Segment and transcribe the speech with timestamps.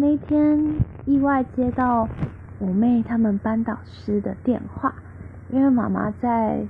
[0.00, 2.08] 那天意外接到
[2.58, 4.94] 我妹他们班导师的电话，
[5.50, 6.64] 因为妈妈在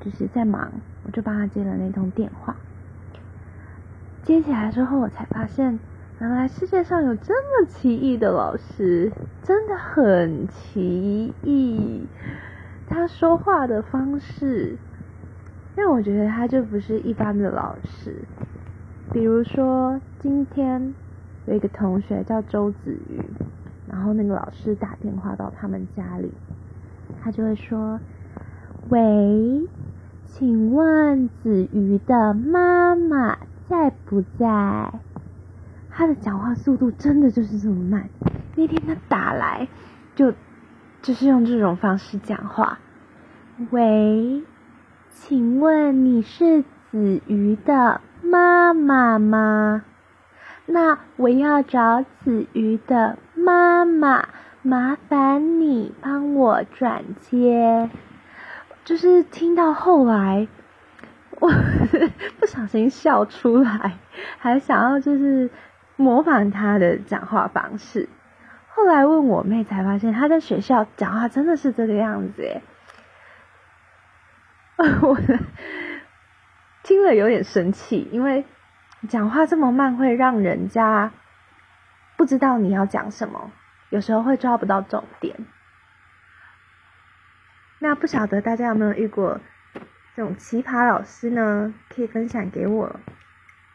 [0.00, 0.72] 就是在忙，
[1.04, 2.56] 我就帮她接了那通电话。
[4.24, 5.78] 接起来之后，我才发现，
[6.18, 9.12] 原来世界上有这么奇异的老师，
[9.44, 12.08] 真的很奇异。
[12.88, 14.76] 他说话的方式，
[15.76, 18.24] 让我觉得他就不是一般的老师。
[19.12, 20.92] 比如说，今天
[21.46, 23.20] 有一个同学叫周子瑜，
[23.88, 26.32] 然后那个老师打电话到他们家里，
[27.22, 28.00] 他就会说
[28.88, 29.68] ：“喂，
[30.26, 34.92] 请问子瑜的妈妈？”在不在？
[35.90, 38.10] 他的讲话速度真的就是这么慢。
[38.56, 39.68] 那天他打来，
[40.14, 40.34] 就
[41.00, 42.78] 就是用这种方式讲话。
[43.70, 44.42] 喂，
[45.08, 49.84] 请问你是子瑜的妈妈吗？
[50.66, 54.28] 那我要找子瑜的妈妈，
[54.62, 57.90] 麻烦你帮我转接。
[58.84, 60.48] 就是听到后来。
[61.40, 61.50] 我
[62.38, 63.98] 不小心笑出来，
[64.38, 65.50] 还想要就是
[65.96, 68.08] 模仿他的讲话方式。
[68.68, 72.62] 后来问我妹才发现，他在学校讲话真的是这个样子诶。
[75.02, 75.18] 我
[76.84, 78.44] 听了有点生气，因为
[79.08, 81.12] 讲话这么慢会让人家
[82.16, 83.50] 不知道你要讲什么，
[83.90, 85.46] 有时候会抓不到重点。
[87.80, 89.40] 那不晓得大家有没有遇过？
[90.16, 93.00] 这种奇葩老师呢，可以分享给我